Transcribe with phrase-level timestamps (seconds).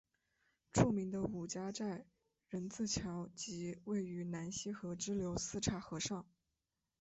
[0.73, 2.07] 著名的五家寨
[2.49, 6.25] 人字桥即位于南溪河支流四岔河上。